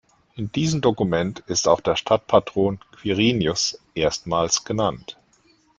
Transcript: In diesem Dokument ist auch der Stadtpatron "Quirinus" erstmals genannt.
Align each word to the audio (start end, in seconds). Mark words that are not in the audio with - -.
In 0.33 0.51
diesem 0.51 0.81
Dokument 0.81 1.41
ist 1.41 1.67
auch 1.67 1.79
der 1.79 1.95
Stadtpatron 1.95 2.79
"Quirinus" 2.91 3.77
erstmals 3.93 4.65
genannt. 4.65 5.15